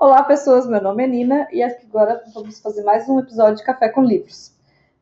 [0.00, 0.66] Olá, pessoas.
[0.66, 4.50] Meu nome é Nina e agora vamos fazer mais um episódio de Café com Livros.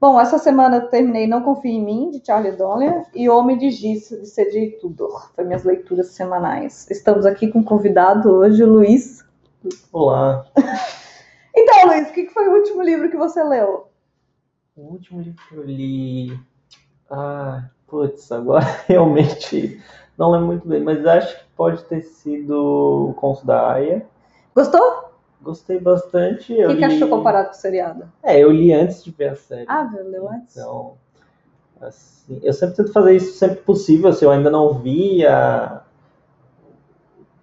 [0.00, 3.70] Bom, essa semana eu terminei Não Confie em Mim, de Charlie Donner, e Homem de
[3.70, 4.78] Giz, de C.J.
[4.80, 5.30] Tudor.
[5.36, 6.90] Foi minhas leituras semanais.
[6.90, 9.24] Estamos aqui com um convidado hoje, o Luiz.
[9.92, 10.44] Olá.
[11.54, 13.88] Então, Luiz, o que foi o último livro que você leu?
[14.76, 16.40] O último livro que eu li.
[17.10, 19.80] Ah, putz, agora realmente
[20.16, 24.06] não lembro muito bem, mas acho que pode ter sido o Conto da Aya.
[24.58, 25.12] Gostou?
[25.40, 26.52] Gostei bastante.
[26.52, 26.96] O que, que li...
[26.96, 28.10] achou comparado com o seriado?
[28.24, 29.64] É, eu li antes de ver a série.
[29.68, 30.56] Ah, viu, leu antes?
[30.56, 30.94] Então,
[31.80, 35.82] assim, eu sempre tento fazer isso sempre possível, se eu ainda não vi a...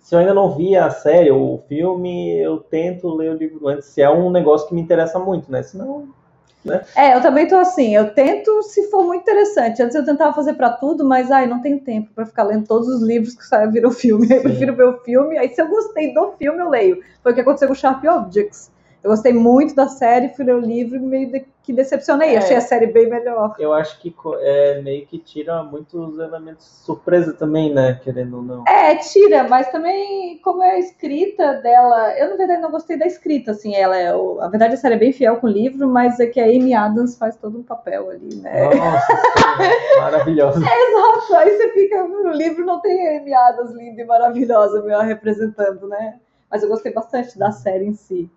[0.02, 3.66] Se eu ainda não vi a série ou o filme, eu tento ler o livro
[3.70, 5.64] antes, se é um negócio que me interessa muito, né?
[5.64, 6.10] Senão,
[6.66, 6.84] né?
[6.96, 9.82] É, eu também tô assim, eu tento se for muito interessante.
[9.82, 12.88] Antes eu tentava fazer pra tudo, mas ai, não tenho tempo pra ficar lendo todos
[12.88, 14.28] os livros que saem viram filme.
[14.34, 17.02] Eu prefiro ver o filme, aí se eu gostei do filme, eu leio.
[17.22, 18.72] Foi o que aconteceu com Sharp Objects.
[19.06, 22.34] Eu gostei muito da série, fui ler o livro e meio de- que decepcionei.
[22.34, 22.38] É.
[22.40, 23.56] Achei a série bem melhor.
[23.60, 24.12] Eu acho que
[24.42, 28.00] é meio que tira muitos elementos de surpresa também, né?
[28.04, 28.64] Querendo ou não.
[28.68, 33.06] É, tira, mas também como é a escrita dela, eu na verdade não gostei da
[33.06, 35.88] escrita, assim, ela é, o- a verdade a série é bem fiel com o livro,
[35.88, 38.64] mas é que a Amy Adams faz todo um papel ali, né?
[38.74, 39.08] Nossa,
[40.02, 40.58] maravilhosa.
[40.60, 44.96] Exato, aí você fica, no livro não tem a Amy Adams linda e maravilhosa me
[45.06, 46.16] representando, né?
[46.50, 48.28] Mas eu gostei bastante da série em si.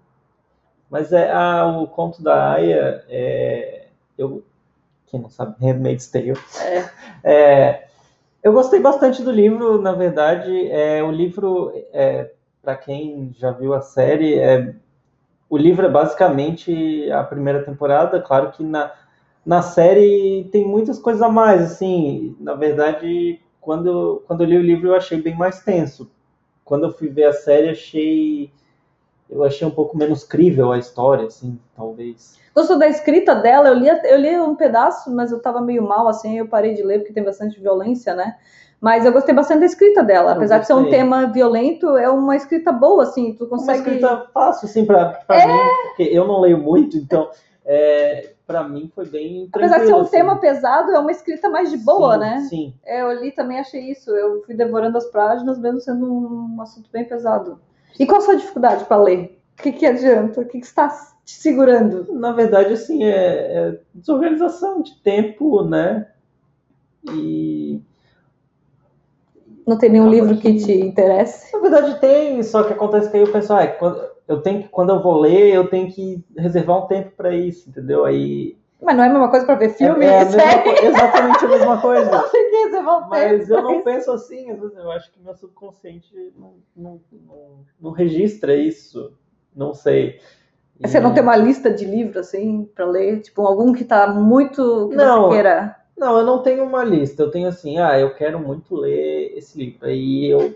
[0.90, 4.42] Mas é a, o conto da Aya, é, eu,
[5.06, 6.34] quem não sabe, Handmaid's Tale.
[6.62, 6.98] É.
[7.24, 7.88] É,
[8.42, 10.70] eu gostei bastante do livro, na verdade.
[10.70, 12.30] É, o livro, é,
[12.62, 14.72] para quem já viu a série, é,
[15.50, 18.20] o livro é basicamente a primeira temporada.
[18.20, 18.92] Claro que na,
[19.44, 21.72] na série tem muitas coisas a mais.
[21.72, 26.10] Assim, na verdade, quando, quando eu li o livro, eu achei bem mais tenso.
[26.64, 28.52] Quando eu fui ver a série, achei
[29.30, 32.38] eu achei um pouco menos crível a história, assim, talvez.
[32.54, 33.68] Gostou da escrita dela?
[33.68, 36.82] Eu li, eu li um pedaço, mas eu tava meio mal, assim, eu parei de
[36.82, 38.36] ler porque tem bastante violência, né?
[38.80, 40.32] Mas eu gostei bastante da escrita dela.
[40.32, 43.78] Eu Apesar de ser um tema violento, é uma escrita boa, assim, tu Uma consegue...
[43.78, 47.28] escrita fácil, assim, pra, pra mim, porque eu não leio muito, então,
[47.64, 50.10] é, pra mim foi bem Apesar de ser tranquilo, um assim.
[50.10, 52.40] tema pesado, é uma escrita mais de boa, Sim, né?
[52.48, 52.74] Sim.
[52.84, 54.10] É, eu li também, achei isso.
[54.10, 57.60] Eu fui devorando as páginas, mesmo sendo um assunto bem pesado.
[57.98, 59.40] E qual a sua dificuldade para ler?
[59.58, 60.40] O que, que adianta?
[60.40, 60.88] O que, que está
[61.24, 62.12] te segurando?
[62.14, 66.08] Na verdade, assim, é, é desorganização de tempo, né?
[67.12, 67.80] E,
[69.66, 71.52] Não tem nenhum livro que te interesse?
[71.52, 74.68] na verdade, tem, só que acontece que aí o pessoal, ah, quando, eu tenho que,
[74.68, 78.04] quando eu vou ler, eu tenho que reservar um tempo pra isso, entendeu?
[78.04, 78.57] Aí...
[78.80, 80.04] Mas não é a mesma coisa para ver filme?
[80.04, 80.42] é, é a mesma
[80.82, 82.10] exatamente a mesma coisa.
[82.10, 83.84] Não reservar um Mas eu não isso.
[83.84, 89.12] penso assim, às vezes eu acho que meu subconsciente não, não, não, não registra isso.
[89.54, 90.20] Não sei.
[90.78, 93.20] E- Você não tem uma lista de livros, assim, para ler?
[93.20, 94.88] Tipo, algum que tá muito...
[94.90, 95.24] que Não.
[95.24, 95.76] você queira...
[95.96, 97.24] Não, eu não tenho uma lista.
[97.24, 99.84] Eu tenho assim, ah, eu quero muito ler esse livro.
[99.86, 100.54] Aí eu,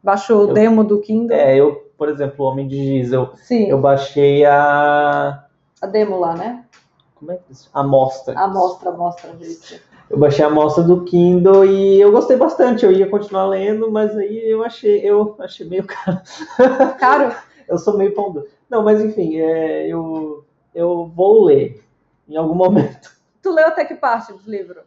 [0.00, 1.36] Baixou o Eu- demo do Kindle?
[1.36, 5.44] é, eu, por exemplo, O Homem de Giz, eu, Sim, eu baixei a.
[5.82, 6.63] a demo lá, né?
[7.24, 7.54] Como é que?
[7.72, 8.38] A amostra.
[8.38, 9.82] A mostra, a mostra, gente.
[10.10, 12.84] Eu baixei a amostra do Kindle e eu gostei bastante.
[12.84, 16.20] Eu ia continuar lendo, mas aí eu achei, eu achei meio caro.
[16.98, 17.34] Caro?
[17.66, 18.46] Eu sou meio pão duro.
[18.68, 21.82] Não, mas enfim, é, eu, eu vou ler
[22.28, 23.10] em algum momento.
[23.40, 24.82] Tu leu até que parte do livro?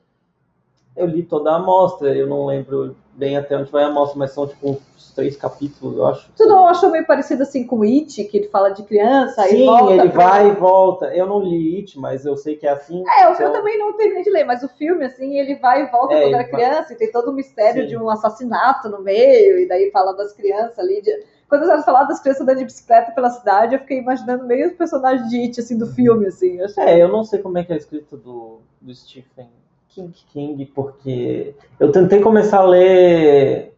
[0.95, 4.31] Eu li toda a amostra, eu não lembro bem até onde vai a amostra, mas
[4.31, 6.29] são tipo uns três capítulos, eu acho.
[6.38, 9.51] Tu não achou meio parecido assim com o It, que ele fala de criança e
[9.51, 11.05] Sim, volta ele pra- vai e volta.
[11.07, 13.03] Eu não li It, mas eu sei que é assim.
[13.07, 15.91] É, então- eu também não terminei de ler, mas o filme, assim, ele vai e
[15.91, 17.88] volta É, quando era vai- criança, e tem todo o mistério Sim.
[17.89, 21.01] de um assassinato no meio, e daí fala das crianças ali.
[21.01, 24.67] de- Quando elas falaram das crianças andando de bicicleta pela cidade, eu fiquei imaginando meio
[24.67, 26.59] os personagens de It, assim, do filme, assim.
[26.59, 29.50] eu achei- É, eu não sei como é que é a escrita do, do Stephen
[29.97, 33.73] King, King, porque eu tentei começar a ler,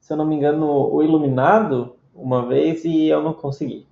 [0.00, 3.86] se eu não me engano, O Iluminado uma vez e eu não consegui.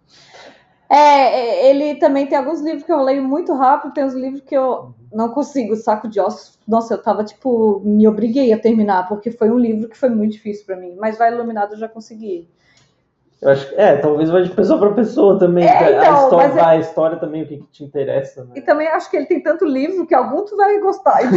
[0.88, 4.42] É, é, ele também tem alguns livros que eu leio muito rápido, tem uns livros
[4.42, 6.58] que eu não consigo, saco de ossos.
[6.66, 10.32] Nossa, eu tava, tipo, me obriguei a terminar, porque foi um livro que foi muito
[10.32, 10.96] difícil pra mim.
[10.98, 12.48] Mas Vai Iluminado eu já consegui.
[13.44, 15.68] Eu acho que, é, talvez vai de pessoa para pessoa também.
[15.68, 18.52] É, então, a, história, é- a história também, o que, que te interessa, né?
[18.56, 21.18] E também acho que ele tem tanto livro que algum tu vai gostar.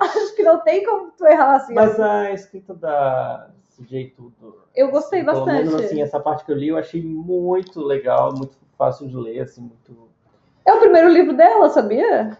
[0.00, 1.74] acho que não tem como tu errar assim.
[1.74, 5.64] Mas a escrita da CJ Tudor, Eu gostei pelo bastante.
[5.64, 9.42] menos assim, essa parte que eu li eu achei muito legal, muito fácil de ler,
[9.42, 10.10] assim, muito...
[10.66, 12.36] É o primeiro livro dela, sabia?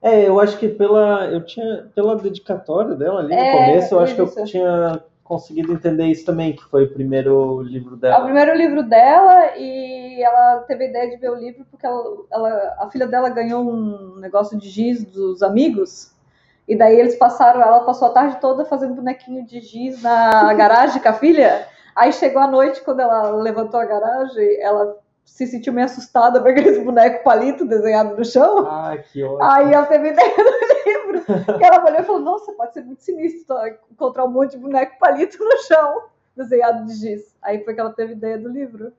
[0.00, 3.98] É, eu acho que pela, eu tinha, pela dedicatória dela ali É, no começo, eu
[4.00, 5.02] acho que eu tinha
[5.32, 8.24] conseguido entender isso também, que foi o primeiro livro É o dela.
[8.24, 12.76] primeiro livro dela e ela teve a ideia de ver o livro porque ela, ela-
[12.80, 16.12] a filha dela ganhou um negócio de giz dos amigos.
[16.68, 21.00] E daí eles passaram, ela passou a tarde toda fazendo bonequinho de giz na garagem
[21.00, 21.66] com a filha.
[21.96, 26.48] Aí chegou a noite, quando ela levantou a garagem, ela se sentiu meio assustada com
[26.48, 28.66] aqueles bonecos palito desenhado no chão.
[28.68, 29.42] Ah, que ótimo.
[29.42, 31.02] Aí ela teve ideia do livro.
[31.58, 33.56] Que ela olhou e falou: Nossa, pode ser muito sinistro
[33.90, 36.02] encontrar um monte de boneco palito no chão,
[36.36, 37.34] desenhado de giz.
[37.42, 38.92] Aí foi que ela teve ideia do livro.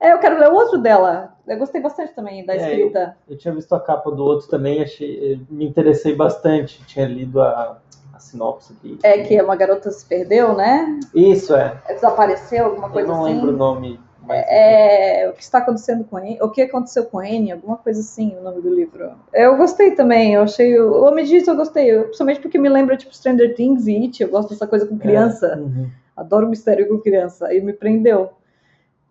[0.00, 1.36] É, eu quero ler outro dela.
[1.46, 3.16] Eu gostei bastante também da É, escrita.
[3.28, 6.84] Eu tinha visto a capa do outro também, achei, me interessei bastante.
[6.86, 7.78] Tinha lido a,
[8.14, 8.98] a sinopse aqui.
[9.02, 11.00] É que uma garota se perdeu, né?
[11.14, 11.80] Isso, é.
[11.88, 13.34] Desapareceu, alguma Eu coisa não assim.
[13.34, 14.00] lembro o nome.
[14.28, 14.44] Mas...
[14.46, 16.38] É, o que está acontecendo com ele?
[16.42, 17.50] O que aconteceu com Anne?
[17.50, 19.10] Alguma coisa assim, o nome do livro.
[19.32, 20.78] Eu gostei também, eu achei.
[20.78, 24.22] O Homem disso eu gostei, eu- principalmente porque me lembra tipo Stranger Things e It.
[24.22, 25.56] Eu gosto dessa coisa com criança.
[25.56, 25.88] Uhum.
[26.16, 27.52] Adoro mistério com criança.
[27.52, 28.30] E me prendeu.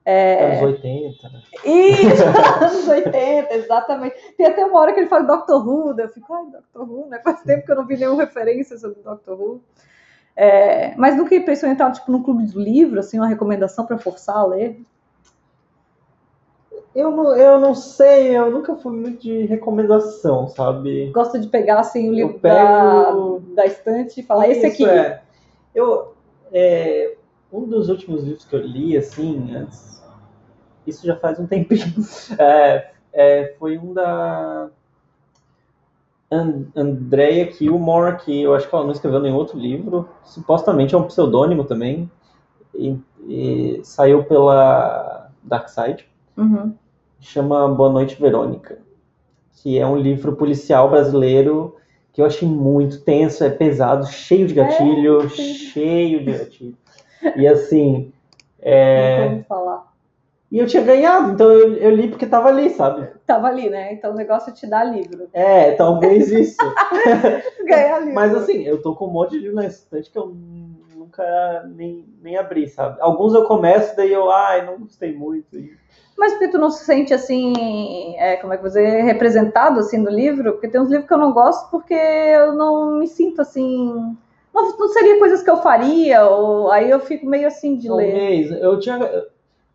[0.06, 0.60] É...
[0.60, 1.30] Anos 80.
[1.30, 1.42] né?
[1.66, 2.24] Isso,
[2.64, 4.16] anos 80, exatamente.
[4.38, 7.08] Tem até uma hora que ele fala Doctor Who, daí eu fico, ai, Doctor Who,
[7.10, 7.20] né?
[7.22, 9.62] Faz tempo que eu não vi nenhuma referência sobre Doctor Who.
[10.34, 13.98] É, mas nunca pensou em entrar tipo, num clube do livro, assim, uma recomendação para
[13.98, 14.80] forçar a ler?
[16.96, 21.12] Eu não, eu não sei, eu nunca fui muito de recomendação, sabe?
[21.12, 24.90] Gosta de pegar assim, o livro pego- da, da estante e falar, esse Isso aqui.
[24.90, 25.22] É.
[25.76, 26.16] Eu,
[26.52, 27.16] é,
[27.52, 30.04] um dos últimos livros que eu li, assim, antes,
[30.88, 31.94] isso já faz um tempinho,
[32.40, 34.70] é, é, foi um da
[36.32, 40.98] An Andrea Kilmore, que eu acho que ela não escreveu nenhum outro livro, supostamente é
[40.98, 42.10] um pseudônimo também,
[42.74, 42.98] e,
[43.28, 46.74] e saiu pela Dark Side, Uhum.
[47.20, 48.78] chama Boa Noite Verônica,
[49.54, 51.76] que é um livro policial brasileiro
[52.14, 55.54] que eu achei muito tenso, é pesado, cheio de gatilho, sim.
[55.54, 56.78] cheio de gatilho.
[57.36, 58.12] E assim,
[58.60, 59.94] é, Não falar.
[60.52, 63.08] e eu tinha ganhado, então eu, eu li porque tava ali, sabe?
[63.26, 63.94] Tava ali, né?
[63.94, 65.28] Então o negócio é te dar livro.
[65.34, 66.58] É, talvez isso.
[67.66, 68.16] Ganhar livro.
[68.16, 70.28] Mas assim, eu tô com um monte de livro na estante que eu
[70.96, 72.98] nunca nem, nem abri, sabe?
[73.00, 75.56] Alguns eu começo, daí eu, ai, não gostei muito.
[75.58, 75.78] e-
[76.18, 79.98] Mas porque tu não se sente assim, é, como é que eu dizer, representado assim
[80.00, 80.54] no livro?
[80.54, 84.16] Porque tem uns livros que eu não gosto porque eu não me sinto assim.
[84.54, 88.12] Não, não seria coisas que eu faria, ou aí eu fico meio assim de ler.
[88.12, 88.52] Talvez.
[88.52, 89.26] Eu tinha.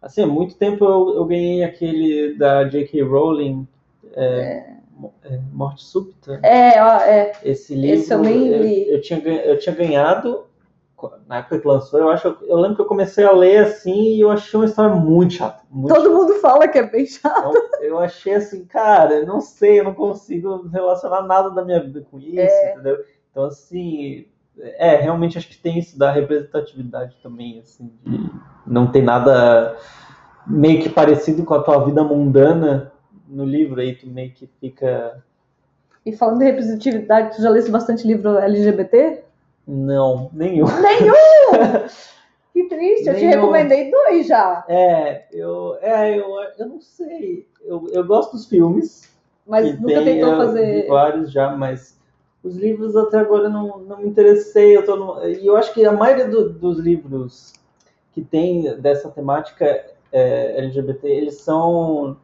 [0.01, 3.03] Assim, há muito tempo eu, eu ganhei aquele da J.K.
[3.03, 3.69] Rowling,
[4.17, 4.65] é,
[4.97, 6.41] Mo- é, Morte Súbita.
[6.43, 7.33] É, ó, é.
[7.45, 8.01] Esse livro.
[8.01, 8.91] Esse eu li.
[8.91, 10.45] Eu, tinha, eu tinha ganhado.
[11.27, 12.37] Na época que lançou, eu acho.
[12.43, 15.63] Eu lembro que eu comecei a ler assim e eu achei uma história muito chata.
[15.71, 17.49] Muito Todo mundo fala que é bem chato.
[17.49, 22.05] Então, eu achei assim, cara, não sei, eu não consigo relacionar nada da minha vida
[22.11, 22.73] com isso, É.
[22.73, 22.99] entendeu?
[23.31, 24.27] Então, assim,
[24.59, 28.31] é, realmente acho que tem isso da representatividade também, assim, de
[28.67, 29.77] não ter nada
[30.47, 32.93] meio que parecido com a tua vida mundana
[33.29, 35.23] no livro, aí tu meio que fica.
[36.05, 39.25] E falando de representatividade, tu já leste bastante livro LGBT?
[39.67, 40.67] Não, nenhum.
[40.81, 41.15] Nenhum!
[42.53, 44.65] que triste, eu te recomendei dois já.
[44.69, 46.27] É, eu, é, eu,
[46.59, 47.47] eu não sei.
[47.65, 49.11] Eu, eu gosto dos filmes.
[49.47, 50.87] Mas nunca tem, tentou fazer.
[50.89, 51.99] vários já, mas
[52.45, 54.77] os livros até agora não, não me interessei.
[54.77, 57.53] Eu tô no- e eu acho que a maioria do- dos livros
[58.13, 59.65] que tem dessa temática
[60.13, 62.17] é, LGBT, eles são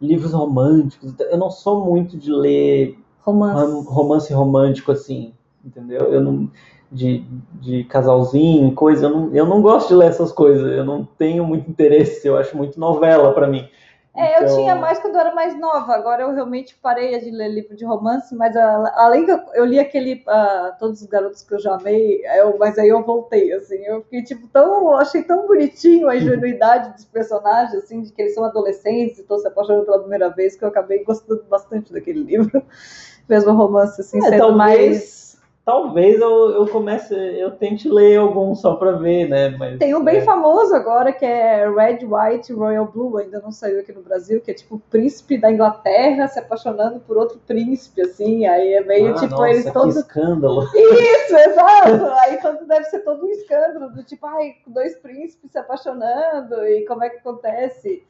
[0.00, 1.14] livros românticos.
[1.18, 3.60] Eu não sou muito de ler Romance.
[3.72, 5.32] rom- romance romântico assim,
[5.64, 6.12] entendeu?
[6.12, 6.50] Eu não
[6.90, 7.20] de,
[7.60, 10.70] de casalzinho, coisa, eu não, eu não gosto de ler essas coisas.
[10.72, 12.26] Eu não tenho muito interesse.
[12.26, 13.68] Eu acho muito novela pra mim.
[14.14, 15.94] É, eu Então, tinha mais quando eu era mais nova.
[15.94, 19.64] Agora eu realmente parei de ler livro de romance, mas a- além que eu, eu
[19.64, 23.50] li aquele ah, Todos os Garotos que eu já amei, eu- mas aí eu voltei,
[23.54, 23.76] assim.
[23.86, 24.82] Eu fiquei, tipo, tão.
[24.92, 29.22] eu achei tão bonitinho a ingenuidade dos personagens, assim, de que eles são adolescentes e
[29.22, 32.62] estão se apaixonando pela primeira vez, que eu acabei gostando bastante daquele livro.
[33.28, 35.21] Mesmo romance, assim, É, sendo talvez, mais.
[35.64, 39.50] Talvez eu, eu comece, eu tente ler algum só pra ver, né?
[39.50, 43.52] Mas, Tem um bem é, famoso agora que é Red, White, Royal Blue, ainda não
[43.52, 47.38] saiu aqui no Brasil, que é tipo o príncipe da Inglaterra se apaixonando por outro
[47.46, 49.96] príncipe, assim, aí é meio ah, tipo nossa, eles que todos.
[49.96, 50.64] escândalo.
[50.74, 52.06] Isso, exato!
[52.22, 56.84] Aí todo deve ser todo um escândalo, do tipo, ai, dois príncipes se apaixonando, e
[56.86, 58.04] como é que acontece?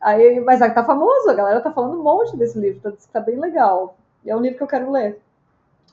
[0.00, 3.08] Aí, mas aí tá famoso, a galera tá falando um monte desse livro, tá, que
[3.08, 3.96] tá bem legal.
[4.24, 5.20] E é um livro que eu quero ler.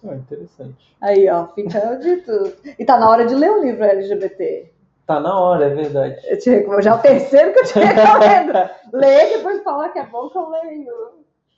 [0.05, 0.95] Ah, interessante.
[1.01, 2.53] Aí, ó, fica dito.
[2.77, 4.71] E tá na hora de ler um livro LGBT.
[5.05, 6.17] Tá na hora, é verdade.
[6.25, 8.69] Eu te recomendo, já é o terceiro que eu te recomendo.
[8.93, 10.93] Lê e depois fala que é bom que eu leio.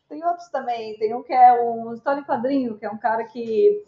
[0.10, 0.98] Tem outros também.
[0.98, 3.84] Tem um que é um história em quadrinho, que é um cara que,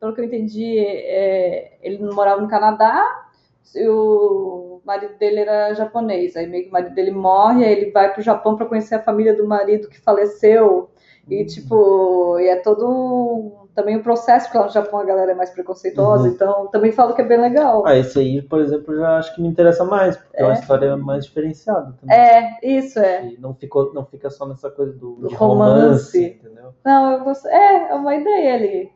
[0.00, 3.26] pelo que eu entendi, é, ele morava no Canadá
[3.74, 6.36] e o marido dele era japonês.
[6.36, 9.02] Aí meio que o marido dele morre, aí ele vai pro Japão para conhecer a
[9.02, 10.90] família do marido que faleceu.
[11.28, 11.46] E Hum.
[11.46, 15.34] tipo, e é todo um- também o processo, porque lá no Japão a galera é
[15.34, 16.34] mais preconceituosa, Uhum.
[16.34, 17.84] então também falo que é bem legal.
[17.86, 20.96] Ah, esse aí, por exemplo, já acho que me interessa mais, porque é, uma história
[20.96, 22.16] mais diferenciada também.
[22.16, 23.26] É, isso é.
[23.26, 25.36] E não, ficou, não fica só nessa coisa do, Do romance.
[25.36, 26.72] romance, entendeu?
[26.84, 27.50] Não, eu gostei.
[27.52, 28.92] É, é uma ideia ali.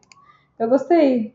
[0.58, 1.34] Eu gostei.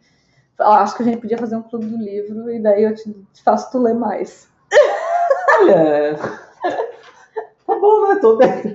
[0.59, 3.43] Acho que a gente podia fazer um clube do livro e daí eu te, te
[3.43, 4.47] faço tu ler mais.
[5.62, 6.15] Olha,
[7.67, 8.15] tá bom, né?
[8.21, 8.73] Tô dentro.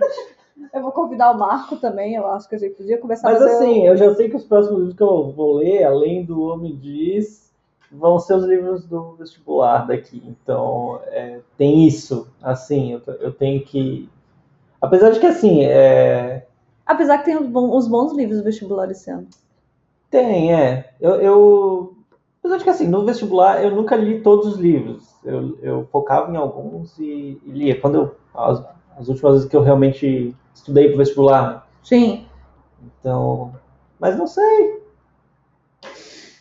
[0.98, 3.86] Eu convidar o Marco também, eu acho que a gente podia começar Mas a assim,
[3.86, 7.52] eu já sei que os próximos livros que eu vou ler, além do Homem Diz,
[7.90, 10.22] vão ser os livros do vestibular daqui.
[10.26, 12.28] Então, é, tem isso.
[12.42, 14.08] Assim, eu, eu tenho que.
[14.80, 16.46] Apesar de que, assim, é,
[16.88, 19.26] Apesar que tem os bons, os bons livros do vestibular esse ano.
[20.10, 20.94] tem, é.
[20.98, 21.94] Eu, eu.
[22.40, 25.14] Apesar de que, assim, no vestibular eu nunca li todos os livros.
[25.22, 27.78] Eu, eu focava em alguns e, e lia.
[27.78, 28.16] Quando eu.
[28.34, 28.64] As,
[28.96, 31.62] as últimas vezes que eu realmente estudei pro vestibular, né?
[31.82, 32.26] Sim.
[33.00, 33.54] Então.
[33.98, 34.78] Mas não sei.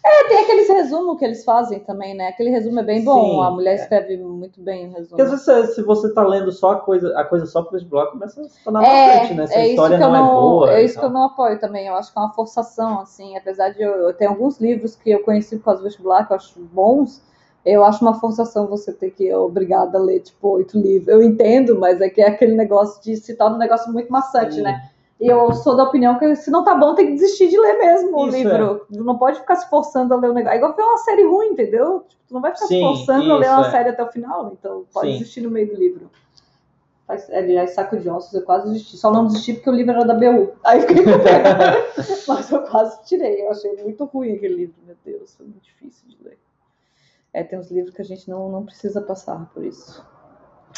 [0.08, 2.30] É, tem aqueles resumos que eles fazem também, né?
[2.30, 3.42] Aquele resumo é bem bom.
[3.42, 3.76] Sim, a mulher é.
[3.76, 5.10] escreve muito bem o resumo.
[5.10, 8.08] Porque às vezes se você tá lendo só a coisa, a coisa só pro vestibular,
[8.08, 9.48] começa a se tornar É, bastante, né?
[9.48, 10.74] Se a é isso história não, não, é boa.
[10.74, 11.88] é isso que eu não apoio também.
[11.88, 13.36] Eu acho que é uma forçação, assim.
[13.36, 16.32] Apesar de eu, eu ter alguns livros que eu conheci por causa do vestibular que
[16.32, 17.22] eu acho bons,
[17.74, 21.08] eu acho uma forçação você ter que ir obrigada a ler tipo oito livros.
[21.08, 24.62] Eu entendo, mas é que é aquele negócio de se torna um negócio muito maçante,
[24.62, 24.90] né?
[25.20, 27.78] E eu sou da opinião que se não tá bom, tem que desistir de ler
[27.80, 28.86] mesmo o Isso, livro.
[28.90, 30.54] Não pode ficar se forçando a ler o negócio.
[30.54, 32.06] É igual ver uma série ruim, entendeu?
[32.08, 33.72] Tipo, tu não vai ficar Sim, se forçando a ler uma é.
[33.72, 35.18] série até o final, então pode Sim.
[35.18, 36.10] desistir no meio do livro.
[37.08, 38.98] Aliás, saco de ossos, eu quase desisti.
[38.98, 40.52] Só não desisti porque o livro era da BU.
[40.64, 41.12] Aí fiquei com.
[42.28, 43.44] Mas eu quase tirei.
[43.44, 45.34] Eu achei muito ruim aquele livro, meu Deus.
[45.36, 46.38] Foi muito difícil de ler.
[47.38, 50.04] É, tem uns livros que a gente não, não precisa passar por isso.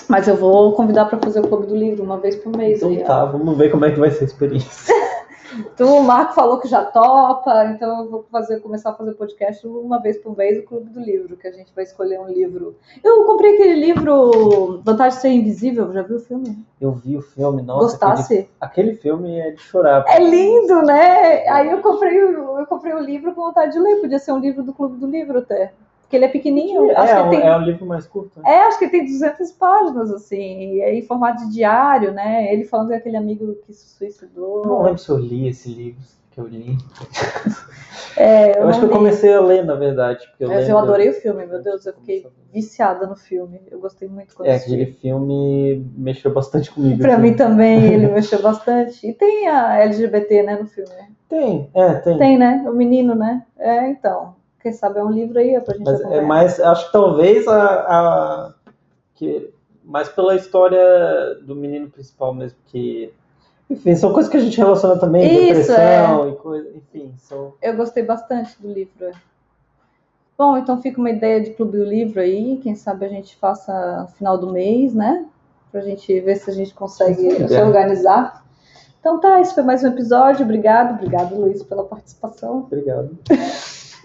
[0.09, 2.79] Mas eu vou convidar para fazer o clube do livro uma vez por mês.
[2.79, 3.05] Então aí, ó.
[3.05, 4.93] tá, vamos ver como é que vai ser a experiência.
[5.73, 9.65] Então o Marco falou que já topa, então eu vou fazer, começar a fazer podcast
[9.65, 12.75] uma vez por mês, o Clube do Livro, que a gente vai escolher um livro.
[13.03, 16.65] Eu comprei aquele livro Vantagem de Ser Invisível, já viu o filme?
[16.79, 17.97] Eu vi o filme, nossa.
[17.97, 18.49] Gostasse?
[18.59, 20.05] Aquele, aquele filme é de chorar.
[20.07, 21.47] É lindo, né?
[21.49, 24.63] Aí eu comprei, eu comprei o livro com vontade de ler, podia ser um livro
[24.63, 25.73] do Clube do Livro até.
[26.09, 27.41] Porque ele é pequenininho, É, acho que é, um, tem...
[27.43, 28.39] é um livro mais curto.
[28.41, 28.49] né?
[28.51, 32.51] É, acho que ele tem 200 páginas, assim, e é em formato de diário, né?
[32.51, 34.63] Ele falando daquele amigo que se suicidou.
[34.63, 36.01] Eu não lembro se eu li esse livro
[36.31, 36.75] que eu li.
[38.17, 38.95] É, Eu, eu, acho que eu li.
[38.95, 40.25] comecei a ler, na verdade.
[40.29, 43.61] Porque eu Mas eu lembro- adorei o filme, meu Deus, eu fiquei viciada no filme.
[43.69, 46.99] Eu gostei muito quando É, aquele filme mexeu bastante comigo.
[46.99, 47.21] Pra assim.
[47.21, 49.07] mim também, ele mexeu bastante.
[49.07, 50.89] E tem a LGBT, né, no filme.
[51.29, 52.17] Tem, é, tem.
[52.17, 52.65] Tem, né?
[52.67, 53.43] O menino, né?
[53.59, 54.38] É, então.
[54.61, 56.25] Quem sabe é um livro aí pra gente Mas é acompanhar.
[56.27, 58.53] mais, acho que talvez a, a
[59.15, 59.49] que
[59.83, 63.11] mais pela história do menino principal mesmo que
[63.69, 67.75] enfim, são coisas que a gente relaciona também, Isso, depressão e coisa, enfim, são Eu
[67.75, 69.05] gostei bastante do livro.
[69.05, 69.11] é.
[70.37, 72.57] Bom, então fica uma ideia de clube do livro aí.
[72.63, 75.25] Quem sabe a gente faça no final do mês, né?
[75.69, 77.63] Pra gente ver se a gente consegue Sim, se é.
[77.63, 78.45] organizar.
[79.01, 80.43] Então tá, esse foi mais um episódio.
[80.45, 82.59] Obrigado, obrigado, Luiz, pela participação.
[82.59, 83.17] obrigado.